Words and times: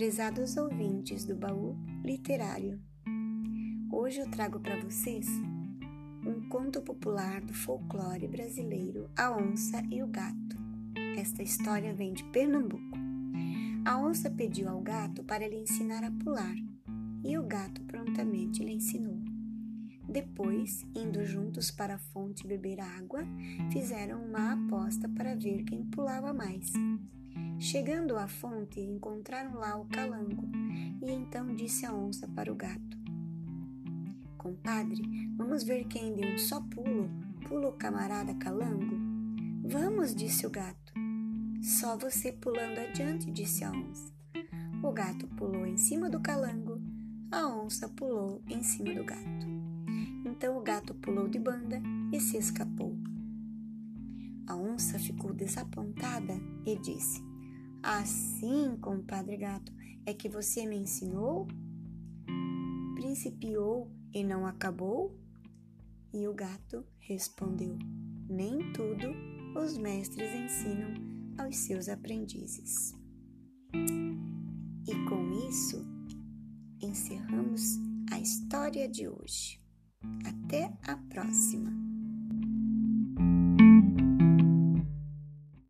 Prezados 0.00 0.56
ouvintes 0.56 1.24
do 1.24 1.36
baú 1.36 1.76
literário, 2.02 2.80
hoje 3.92 4.18
eu 4.18 4.30
trago 4.30 4.58
para 4.58 4.80
vocês 4.80 5.26
um 6.26 6.48
conto 6.48 6.80
popular 6.80 7.40
do 7.42 7.52
folclore 7.52 8.26
brasileiro, 8.26 9.10
A 9.16 9.30
Onça 9.30 9.82
e 9.90 10.02
o 10.02 10.06
Gato. 10.06 10.56
Esta 11.18 11.42
história 11.42 11.92
vem 11.92 12.12
de 12.12 12.24
Pernambuco. 12.24 12.98
A 13.84 13.98
onça 13.98 14.30
pediu 14.30 14.68
ao 14.68 14.80
gato 14.80 15.22
para 15.22 15.46
lhe 15.46 15.56
ensinar 15.56 16.02
a 16.02 16.10
pular 16.10 16.54
e 17.22 17.36
o 17.36 17.42
gato 17.42 17.82
prontamente 17.82 18.64
lhe 18.64 18.72
ensinou. 18.72 19.18
Depois, 20.08 20.84
indo 20.94 21.24
juntos 21.24 21.70
para 21.70 21.96
a 21.96 21.98
fonte 21.98 22.46
beber 22.46 22.80
água, 22.80 23.20
fizeram 23.70 24.24
uma 24.24 24.54
aposta 24.54 25.08
para 25.08 25.36
ver 25.36 25.62
quem 25.64 25.84
pulava 25.84 26.32
mais. 26.32 26.72
Chegando 27.60 28.16
à 28.16 28.26
fonte, 28.26 28.80
encontraram 28.80 29.52
lá 29.52 29.76
o 29.76 29.84
calango, 29.84 30.48
e 31.02 31.12
então 31.12 31.54
disse 31.54 31.84
a 31.84 31.92
onça 31.92 32.26
para 32.26 32.50
o 32.50 32.56
gato: 32.56 32.98
Compadre, 34.38 35.02
vamos 35.36 35.62
ver 35.62 35.84
quem 35.84 36.14
de 36.14 36.26
um 36.26 36.38
só 36.38 36.62
pulo 36.62 37.10
pula 37.46 37.68
o 37.68 37.72
camarada 37.72 38.32
calango? 38.32 38.96
Vamos, 39.62 40.14
disse 40.14 40.46
o 40.46 40.50
gato. 40.50 40.94
Só 41.62 41.98
você 41.98 42.32
pulando 42.32 42.78
adiante, 42.78 43.30
disse 43.30 43.62
a 43.62 43.70
onça. 43.70 44.10
O 44.82 44.90
gato 44.90 45.26
pulou 45.28 45.66
em 45.66 45.76
cima 45.76 46.08
do 46.08 46.18
calango, 46.18 46.80
a 47.30 47.46
onça 47.46 47.90
pulou 47.90 48.42
em 48.48 48.62
cima 48.62 48.94
do 48.94 49.04
gato. 49.04 49.46
Então 50.24 50.56
o 50.56 50.62
gato 50.62 50.94
pulou 50.94 51.28
de 51.28 51.38
banda 51.38 51.78
e 52.10 52.18
se 52.20 52.38
escapou. 52.38 52.96
A 54.46 54.56
onça 54.56 54.98
ficou 54.98 55.34
desapontada 55.34 56.40
e 56.64 56.78
disse: 56.78 57.29
Assim, 57.82 58.76
compadre 58.80 59.38
gato, 59.38 59.72
é 60.04 60.12
que 60.12 60.28
você 60.28 60.66
me 60.66 60.76
ensinou? 60.76 61.48
Principiou 62.94 63.90
e 64.12 64.22
não 64.22 64.46
acabou? 64.46 65.18
E 66.12 66.28
o 66.28 66.34
gato 66.34 66.84
respondeu: 66.98 67.78
Nem 68.28 68.72
tudo 68.72 69.08
os 69.58 69.78
mestres 69.78 70.30
ensinam 70.34 70.94
aos 71.38 71.56
seus 71.56 71.88
aprendizes. 71.88 72.94
E 73.72 74.94
com 75.08 75.48
isso, 75.48 75.82
encerramos 76.82 77.78
a 78.10 78.20
história 78.20 78.88
de 78.88 79.08
hoje. 79.08 79.58
Até 80.24 80.76
a 80.82 80.96
próxima! 80.96 81.79